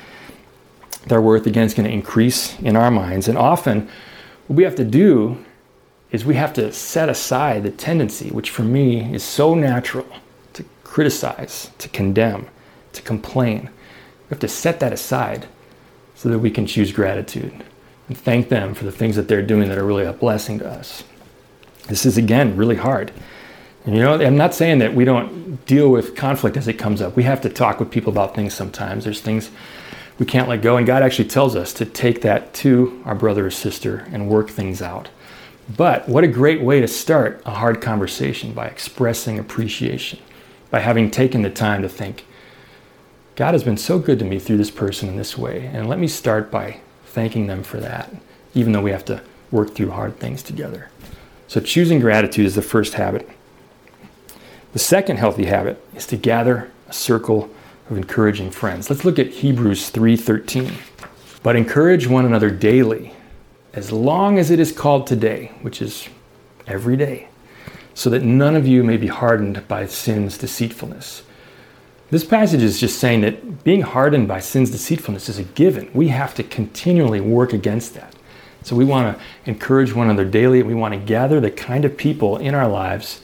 [1.07, 3.27] their worth again is going to increase in our minds.
[3.27, 3.89] And often,
[4.49, 5.45] What we have to do
[6.09, 10.07] is we have to set aside the tendency, which for me is so natural,
[10.53, 12.47] to criticize, to condemn,
[12.93, 13.69] to complain.
[14.23, 15.47] We have to set that aside
[16.15, 17.63] so that we can choose gratitude
[18.07, 20.67] and thank them for the things that they're doing that are really a blessing to
[20.67, 21.03] us.
[21.87, 23.11] This is, again, really hard.
[23.85, 27.03] And you know, I'm not saying that we don't deal with conflict as it comes
[27.03, 27.15] up.
[27.15, 29.03] We have to talk with people about things sometimes.
[29.03, 29.51] There's things
[30.19, 30.77] we can't let go.
[30.77, 34.49] And God actually tells us to take that to our brother or sister and work
[34.49, 35.09] things out.
[35.75, 40.19] But what a great way to start a hard conversation by expressing appreciation,
[40.69, 42.25] by having taken the time to think,
[43.35, 45.67] God has been so good to me through this person in this way.
[45.67, 48.13] And let me start by thanking them for that,
[48.53, 50.89] even though we have to work through hard things together.
[51.47, 53.29] So, choosing gratitude is the first habit.
[54.73, 57.49] The second healthy habit is to gather a circle
[57.89, 58.89] of encouraging friends.
[58.89, 60.73] Let's look at Hebrews 3:13.
[61.41, 63.13] But encourage one another daily,
[63.73, 66.09] as long as it is called today, which is
[66.67, 67.27] every day,
[67.93, 71.23] so that none of you may be hardened by sin's deceitfulness.
[72.11, 75.89] This passage is just saying that being hardened by sin's deceitfulness is a given.
[75.93, 78.15] We have to continually work against that.
[78.63, 80.59] So we want to encourage one another daily.
[80.59, 83.21] And we want to gather the kind of people in our lives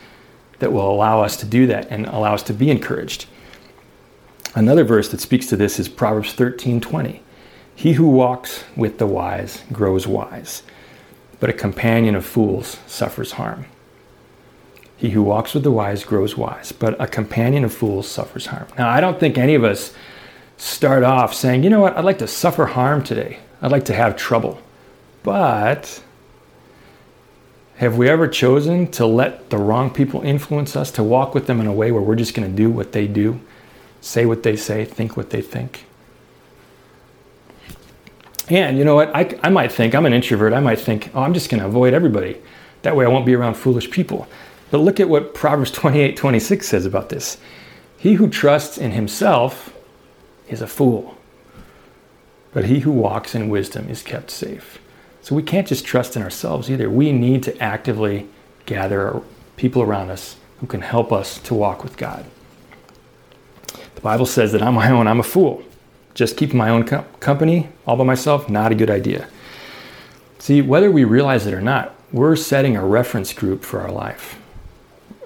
[0.60, 3.26] that will allow us to do that and allow us to be encouraged.
[4.56, 7.20] Another verse that speaks to this is Proverbs 13:20.
[7.76, 10.64] He who walks with the wise grows wise,
[11.42, 13.66] but a companion of fools suffers harm.
[14.96, 18.68] He who walks with the wise grows wise, but a companion of fools suffers harm.
[18.78, 19.94] Now, I don't think any of us
[20.56, 23.40] start off saying, you know what, I'd like to suffer harm today.
[23.62, 24.62] I'd like to have trouble.
[25.22, 26.02] But
[27.76, 31.60] have we ever chosen to let the wrong people influence us, to walk with them
[31.60, 33.42] in a way where we're just going to do what they do,
[34.06, 35.86] say what they say, think what they think?
[38.50, 39.14] And you know what?
[39.16, 41.68] I, I might think, I'm an introvert, I might think, oh, I'm just going to
[41.68, 42.40] avoid everybody.
[42.84, 44.28] That way I won't be around foolish people.
[44.70, 47.38] But look at what Proverbs 28 26 says about this.
[47.98, 49.74] He who trusts in himself
[50.48, 51.18] is a fool,
[52.54, 54.80] but he who walks in wisdom is kept safe.
[55.22, 56.88] So we can't just trust in ourselves either.
[56.88, 58.30] We need to actively
[58.68, 59.22] gather
[59.58, 62.26] people around us who can help us to walk with God.
[63.96, 65.64] The Bible says that on my own, I'm a fool.
[66.14, 69.28] Just keeping my own co- company all by myself, not a good idea.
[70.40, 74.40] See, whether we realize it or not, we're setting a reference group for our life.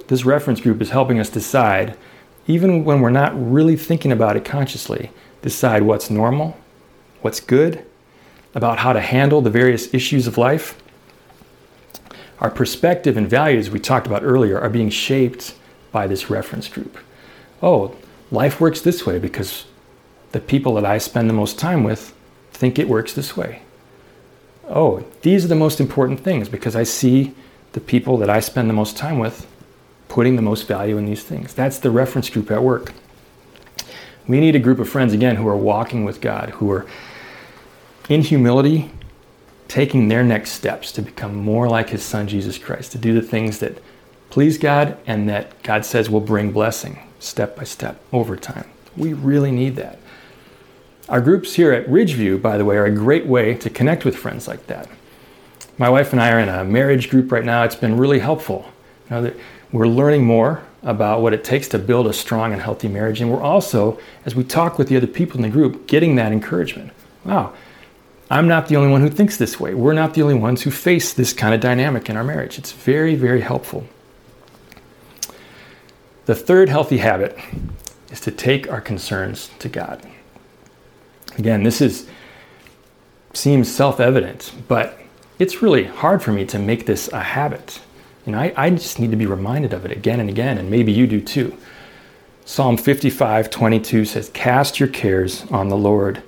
[0.07, 1.95] This reference group is helping us decide,
[2.47, 6.57] even when we're not really thinking about it consciously, decide what's normal,
[7.21, 7.85] what's good,
[8.55, 10.81] about how to handle the various issues of life.
[12.39, 15.53] Our perspective and values we talked about earlier are being shaped
[15.91, 16.97] by this reference group.
[17.61, 17.95] Oh,
[18.31, 19.65] life works this way because
[20.31, 22.13] the people that I spend the most time with
[22.51, 23.61] think it works this way.
[24.67, 27.33] Oh, these are the most important things because I see
[27.73, 29.47] the people that I spend the most time with
[30.07, 31.53] putting the most value in these things.
[31.53, 32.93] That's the reference group at work.
[34.27, 36.85] We need a group of friends, again, who are walking with God, who are
[38.09, 38.91] in humility,
[39.67, 43.21] taking their next steps to become more like His Son, Jesus Christ, to do the
[43.21, 43.81] things that
[44.29, 48.69] please God and that God says will bring blessing step by step over time.
[48.95, 49.99] We really need that.
[51.07, 54.15] Our groups here at Ridgeview, by the way, are a great way to connect with
[54.15, 54.87] friends like that.
[55.77, 57.63] My wife and I are in a marriage group right now.
[57.63, 58.69] It's been really helpful.
[59.09, 59.33] You know,
[59.71, 63.21] we're learning more about what it takes to build a strong and healthy marriage.
[63.21, 66.31] And we're also, as we talk with the other people in the group, getting that
[66.31, 66.91] encouragement.
[67.25, 67.53] Wow,
[68.29, 69.73] I'm not the only one who thinks this way.
[69.73, 72.57] We're not the only ones who face this kind of dynamic in our marriage.
[72.57, 73.85] It's very, very helpful.
[76.29, 77.35] The third healthy habit
[78.11, 79.99] is to take our concerns to God.
[81.39, 82.07] Again, this is
[83.33, 84.99] seems self-evident, but
[85.39, 87.81] it's really hard for me to make this a habit.
[88.27, 90.69] You know, I, I just need to be reminded of it again and again, and
[90.69, 91.57] maybe you do too.
[92.45, 96.21] Psalm 55 22 says, Cast your cares on the Lord,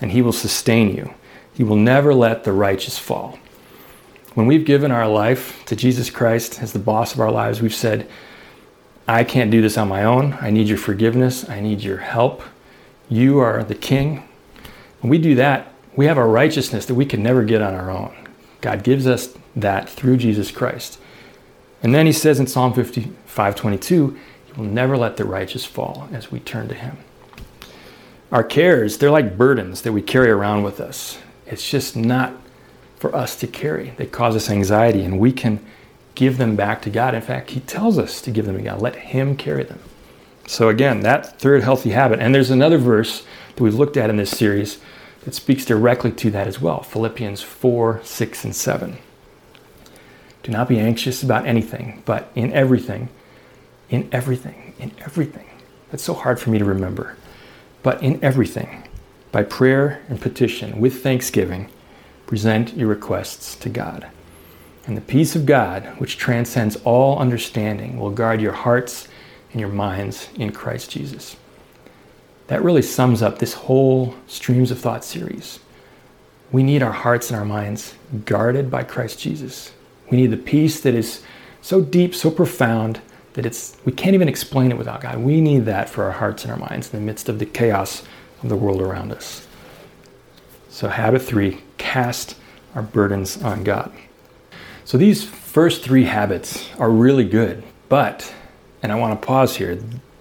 [0.00, 1.14] and he will sustain you.
[1.54, 3.38] He will never let the righteous fall.
[4.34, 7.72] When we've given our life to Jesus Christ as the boss of our lives, we've
[7.72, 8.08] said,
[9.08, 10.34] I can't do this on my own.
[10.34, 11.48] I need your forgiveness.
[11.48, 12.42] I need your help.
[13.08, 14.28] You are the king.
[15.00, 17.90] When we do that, we have a righteousness that we can never get on our
[17.90, 18.14] own.
[18.60, 21.00] God gives us that through Jesus Christ.
[21.82, 26.06] And then he says in Psalm 55 22, He will never let the righteous fall
[26.12, 26.98] as we turn to Him.
[28.30, 31.18] Our cares, they're like burdens that we carry around with us.
[31.46, 32.34] It's just not
[32.96, 33.94] for us to carry.
[33.96, 35.64] They cause us anxiety, and we can
[36.18, 37.14] give them back to God.
[37.14, 38.82] In fact, He tells us to give them to God.
[38.82, 39.78] Let Him carry them.
[40.48, 42.18] So, again, that third healthy habit.
[42.18, 44.78] And there's another verse that we've looked at in this series
[45.24, 48.98] that speaks directly to that as well Philippians 4, 6, and 7.
[50.42, 53.10] Do not be anxious about anything, but in everything,
[53.88, 55.46] in everything, in everything.
[55.92, 57.16] That's so hard for me to remember.
[57.84, 58.88] But in everything,
[59.30, 61.70] by prayer and petition, with thanksgiving,
[62.26, 64.10] present your requests to God.
[64.88, 69.06] And the peace of God, which transcends all understanding, will guard your hearts
[69.52, 71.36] and your minds in Christ Jesus.
[72.46, 75.60] That really sums up this whole Streams of Thought series.
[76.50, 79.72] We need our hearts and our minds guarded by Christ Jesus.
[80.10, 81.22] We need the peace that is
[81.60, 83.02] so deep, so profound
[83.34, 85.18] that it's we can't even explain it without God.
[85.18, 88.04] We need that for our hearts and our minds in the midst of the chaos
[88.42, 89.46] of the world around us.
[90.70, 92.36] So habit 3, cast
[92.74, 93.92] our burdens on God.
[94.88, 98.32] So these first 3 habits are really good, but
[98.82, 99.78] and I want to pause here,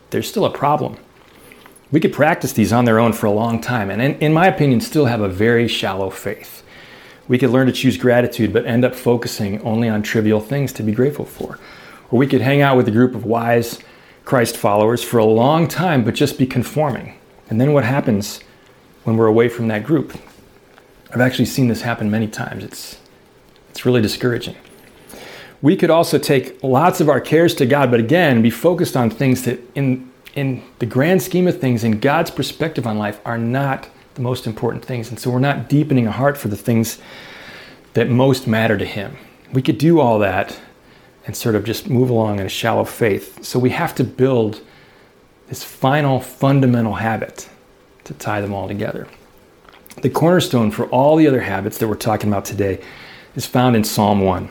[0.09, 0.97] there's still a problem.
[1.89, 4.45] We could practice these on their own for a long time and in, in my
[4.45, 6.63] opinion still have a very shallow faith.
[7.29, 10.83] We could learn to choose gratitude, but end up focusing only on trivial things to
[10.83, 11.59] be grateful for.
[12.11, 13.79] Or we could hang out with a group of wise
[14.25, 17.17] Christ followers for a long time, but just be conforming.
[17.49, 18.41] And then what happens
[19.05, 20.11] when we're away from that group?
[21.13, 22.65] I've actually seen this happen many times.
[22.65, 22.97] It's,
[23.77, 24.55] it's really discouraging.
[25.61, 29.11] We could also take lots of our cares to God, but again, be focused on
[29.11, 33.37] things that, in, in the grand scheme of things, in God's perspective on life, are
[33.37, 35.09] not the most important things.
[35.11, 36.97] And so we're not deepening a heart for the things
[37.93, 39.15] that most matter to Him.
[39.53, 40.59] We could do all that
[41.27, 43.43] and sort of just move along in a shallow faith.
[43.45, 44.59] So we have to build
[45.49, 47.47] this final fundamental habit
[48.05, 49.07] to tie them all together.
[50.01, 52.81] The cornerstone for all the other habits that we're talking about today
[53.37, 54.49] is found in Psalm 1.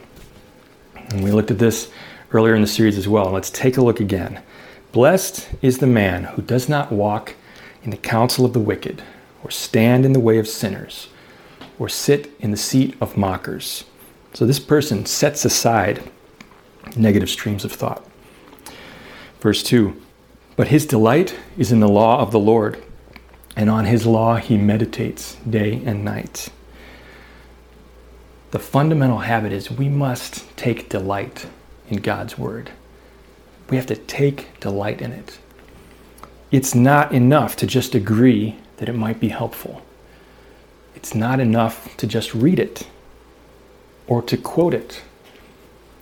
[1.11, 1.91] And we looked at this
[2.33, 3.31] earlier in the series as well.
[3.33, 4.41] Let's take a look again.
[4.93, 7.35] Blessed is the man who does not walk
[7.83, 9.03] in the counsel of the wicked
[9.43, 11.09] or stand in the way of sinners,
[11.79, 13.85] or sit in the seat of mockers.
[14.33, 16.03] So this person sets aside
[16.97, 18.05] negative streams of thought.
[19.41, 20.01] Verse 2
[20.57, 22.83] But his delight is in the law of the Lord,
[23.55, 26.49] and on his law he meditates day and night.
[28.57, 31.45] The fundamental habit is we must take delight
[31.91, 32.71] in God's word.
[33.69, 35.39] We have to take delight in it.
[36.51, 39.83] It's not enough to just agree that it might be helpful.
[40.95, 42.89] It's not enough to just read it
[44.07, 45.03] or to quote it.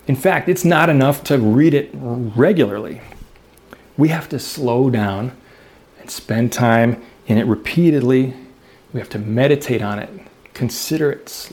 [0.07, 3.01] In fact, it's not enough to read it regularly.
[3.97, 5.37] We have to slow down
[5.99, 8.33] and spend time in it repeatedly.
[8.93, 10.09] We have to meditate on it,
[10.53, 11.53] consider it,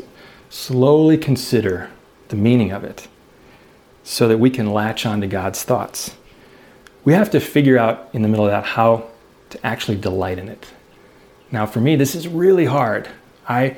[0.51, 1.89] slowly consider
[2.27, 3.07] the meaning of it
[4.03, 6.15] so that we can latch on to God's thoughts.
[7.05, 9.09] We have to figure out in the middle of that how
[9.51, 10.67] to actually delight in it.
[11.51, 13.07] Now, for me, this is really hard.
[13.47, 13.77] I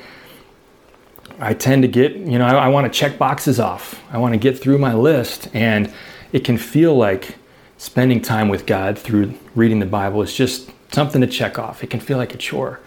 [1.39, 4.01] I tend to get, you know, I, I want to check boxes off.
[4.11, 5.91] I want to get through my list, and
[6.31, 7.35] it can feel like
[7.77, 11.83] spending time with God through reading the Bible is just something to check off.
[11.83, 12.79] It can feel like a chore.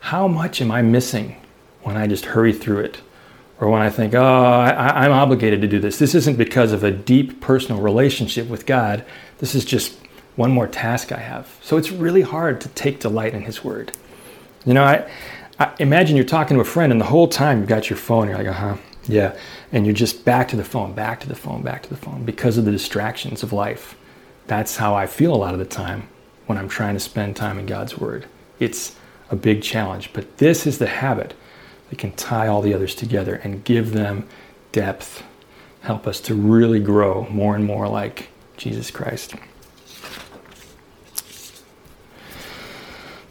[0.00, 1.36] How much am I missing
[1.86, 3.00] when I just hurry through it?
[3.60, 6.00] Or when I think, oh, I, I'm obligated to do this.
[6.00, 9.04] This isn't because of a deep personal relationship with God.
[9.38, 9.96] This is just
[10.34, 11.56] one more task I have.
[11.62, 13.92] So it's really hard to take delight in His Word.
[14.64, 15.08] You know, I,
[15.60, 18.28] I imagine you're talking to a friend, and the whole time you've got your phone.
[18.28, 19.38] You're like, uh huh, yeah,
[19.70, 22.24] and you're just back to the phone, back to the phone, back to the phone
[22.24, 23.96] because of the distractions of life.
[24.48, 26.08] That's how I feel a lot of the time
[26.46, 28.26] when I'm trying to spend time in God's Word.
[28.58, 28.96] It's
[29.30, 31.32] a big challenge, but this is the habit
[31.90, 34.28] that can tie all the others together and give them
[34.72, 35.22] depth,
[35.82, 39.34] help us to really grow more and more like Jesus Christ.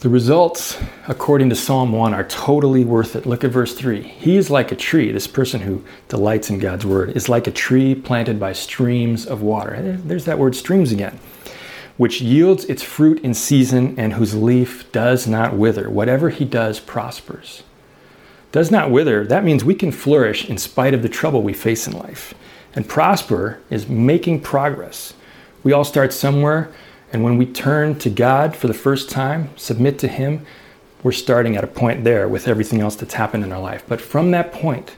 [0.05, 3.25] The results, according to Psalm 1, are totally worth it.
[3.25, 4.03] Look at verse 3.
[4.03, 7.51] He is like a tree, this person who delights in God's word, is like a
[7.51, 9.97] tree planted by streams of water.
[10.03, 11.19] There's that word streams again,
[11.97, 15.89] which yields its fruit in season and whose leaf does not wither.
[15.89, 17.63] Whatever he does prospers.
[18.55, 21.87] Does not wither, that means we can flourish in spite of the trouble we face
[21.87, 22.33] in life.
[22.73, 25.13] And prosper is making progress.
[25.61, 26.71] We all start somewhere
[27.11, 30.45] and when we turn to God for the first time, submit to Him,
[31.03, 33.83] we're starting at a point there with everything else that's happened in our life.
[33.89, 34.95] But from that point,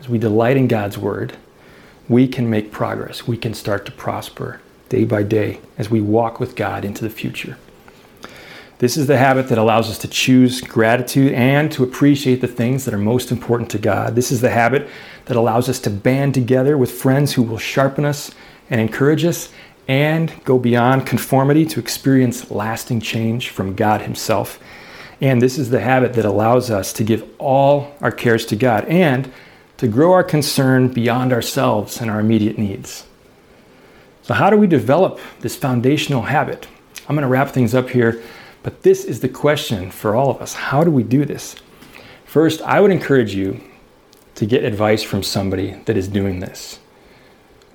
[0.00, 1.36] as we delight in God's Word,
[2.08, 3.28] we can make progress.
[3.28, 7.10] We can start to prosper day by day as we walk with God into the
[7.10, 7.56] future.
[8.78, 12.84] This is the habit that allows us to choose gratitude and to appreciate the things
[12.84, 14.14] that are most important to God.
[14.14, 14.86] This is the habit
[15.24, 18.32] that allows us to band together with friends who will sharpen us
[18.68, 19.50] and encourage us
[19.88, 24.58] and go beyond conformity to experience lasting change from God Himself.
[25.22, 28.84] And this is the habit that allows us to give all our cares to God
[28.86, 29.32] and
[29.78, 33.06] to grow our concern beyond ourselves and our immediate needs.
[34.22, 36.66] So, how do we develop this foundational habit?
[37.08, 38.22] I'm going to wrap things up here,
[38.66, 40.54] but this is the question for all of us.
[40.54, 41.54] How do we do this?
[42.24, 43.60] First, I would encourage you
[44.34, 46.80] to get advice from somebody that is doing this.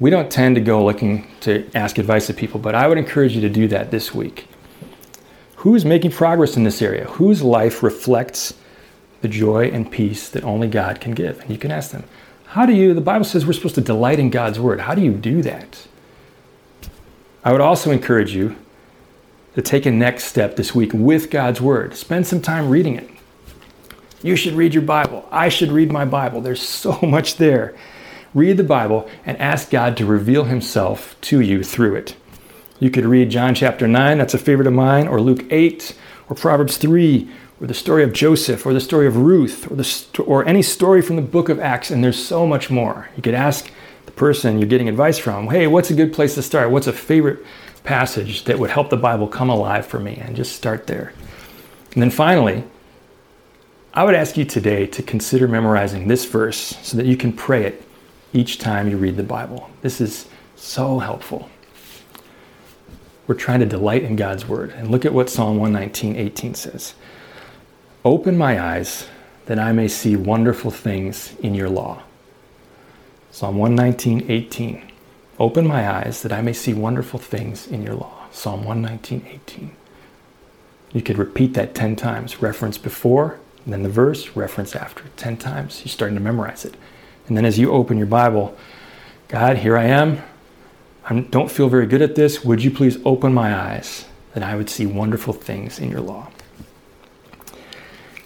[0.02, 3.34] We don't tend to go looking to ask advice of people, but I would encourage
[3.34, 4.50] you to do that this week.
[5.56, 7.06] Who's making progress in this area?
[7.06, 8.54] Whose life reflects
[9.22, 11.39] the joy and peace that only God can give?
[11.39, 12.04] And you can ask them,
[12.48, 14.82] How do you, the Bible says we're supposed to delight in God's word.
[14.82, 15.88] How do you do that?
[17.46, 18.58] I would also encourage you
[19.56, 21.95] to take a next step this week with God's Word.
[21.95, 23.10] Spend some time reading it.
[24.24, 25.28] You should read your Bible.
[25.32, 26.41] I should read my Bible.
[26.41, 27.76] There's so much there.
[28.34, 32.16] Read the Bible and ask God to reveal Himself to you through it.
[32.80, 35.95] You could read John chapter 9, that's a favorite of mine, or Luke 8,
[36.30, 37.30] or Proverbs 3,
[37.60, 41.02] or the story of Joseph, or the story of Ruth, or, the, or any story
[41.02, 43.10] from the book of Acts, and there's so much more.
[43.16, 43.70] You could ask
[44.08, 46.72] the person you're getting advice from, hey, what's a good place to start?
[46.72, 47.45] What's a favorite
[47.84, 51.13] passage that would help the Bible come alive for me, and just start there.
[51.93, 52.63] And then finally,
[53.93, 57.65] I would ask you today to consider memorizing this verse so that you can pray
[57.65, 57.84] it
[58.34, 59.69] each time you read the Bible.
[59.82, 61.49] This is so helpful.
[63.27, 64.71] We're trying to delight in God's word.
[64.71, 66.93] And look at what Psalm 119, 18 says
[68.05, 69.07] Open my eyes
[69.45, 72.03] that I may see wonderful things in your law.
[73.32, 74.91] Psalm 119, 18.
[75.39, 78.25] Open my eyes that I may see wonderful things in your law.
[78.32, 79.71] Psalm 119, 18.
[80.93, 82.41] You could repeat that 10 times.
[82.41, 85.03] Reference before, then the verse, reference after.
[85.17, 85.82] 10 times.
[85.84, 86.75] You're starting to memorize it.
[87.27, 88.57] And then as you open your Bible,
[89.27, 90.21] God, here I am.
[91.05, 92.43] I don't feel very good at this.
[92.43, 96.29] Would you please open my eyes that I would see wonderful things in your law?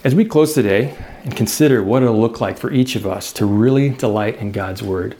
[0.04, 3.46] As we close today and consider what it'll look like for each of us to
[3.46, 5.16] really delight in God's word,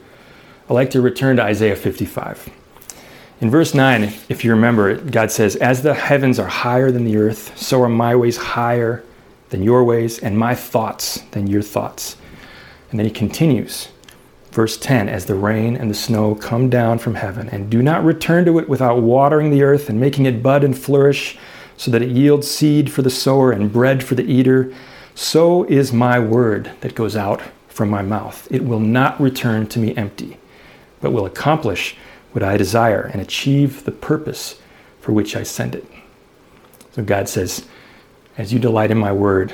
[0.68, 2.50] I like to return to Isaiah 55.
[3.40, 7.04] In verse 9, if you remember, it, God says, As the heavens are higher than
[7.04, 9.04] the earth, so are my ways higher
[9.50, 12.16] than your ways, and my thoughts than your thoughts.
[12.90, 13.90] And then he continues,
[14.50, 18.04] verse 10 As the rain and the snow come down from heaven, and do not
[18.04, 21.38] return to it without watering the earth and making it bud and flourish,
[21.76, 24.74] so that it yields seed for the sower and bread for the eater,
[25.14, 28.48] so is my word that goes out from my mouth.
[28.50, 30.38] It will not return to me empty
[31.06, 31.94] but will accomplish
[32.32, 34.60] what I desire and achieve the purpose
[35.00, 35.86] for which I send it.
[36.90, 37.64] So God says,
[38.36, 39.52] As you delight in my word,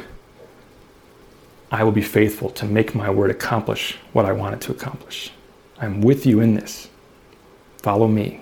[1.71, 5.31] I will be faithful to make my word accomplish what I want it to accomplish.
[5.79, 6.89] I'm with you in this.
[7.77, 8.41] Follow me.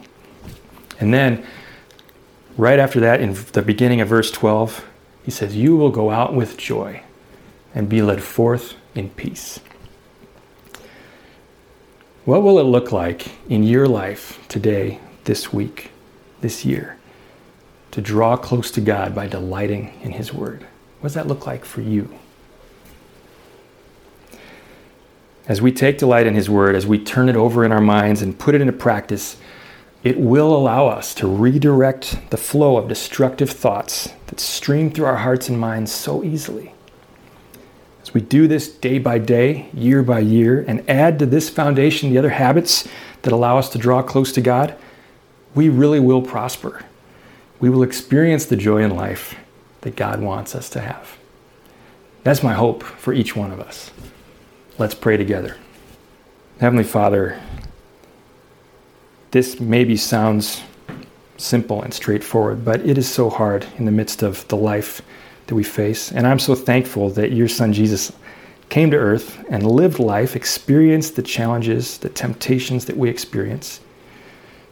[1.01, 1.45] And then,
[2.57, 4.87] right after that, in the beginning of verse 12,
[5.25, 7.03] he says, You will go out with joy
[7.75, 9.59] and be led forth in peace.
[12.27, 15.91] What will it look like in your life today, this week,
[16.43, 16.99] this year,
[17.93, 20.67] to draw close to God by delighting in His Word?
[21.01, 22.13] What does that look like for you?
[25.49, 28.21] As we take delight in His Word, as we turn it over in our minds
[28.21, 29.39] and put it into practice,
[30.05, 35.17] it will allow us to redirect the flow of destructive thoughts that stream through our
[35.17, 36.75] hearts and minds so easily.
[38.11, 42.11] As we do this day by day, year by year, and add to this foundation
[42.11, 42.89] the other habits
[43.23, 44.75] that allow us to draw close to God,
[45.55, 46.85] we really will prosper.
[47.61, 49.37] We will experience the joy in life
[49.83, 51.19] that God wants us to have.
[52.25, 53.93] That's my hope for each one of us.
[54.77, 55.57] Let's pray together.
[56.59, 57.41] Heavenly Father,
[59.31, 60.63] this maybe sounds
[61.37, 65.01] simple and straightforward, but it is so hard in the midst of the life
[65.51, 66.13] that we face.
[66.13, 68.13] And I'm so thankful that your son Jesus
[68.69, 73.81] came to earth and lived life, experienced the challenges, the temptations that we experience.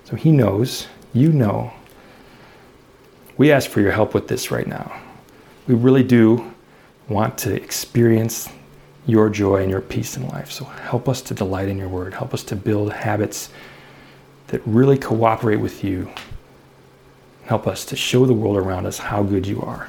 [0.05, 1.73] So he knows, you know.
[3.39, 5.01] We ask for your help with this right now.
[5.67, 6.55] We really do
[7.09, 8.49] want to experience
[9.05, 10.53] your joy and your peace in life.
[10.53, 12.15] So help us to delight in your word.
[12.15, 13.51] Help us to build habits
[14.47, 16.09] that really cooperate with you.
[17.47, 19.89] Help us to show the world around us how good you are.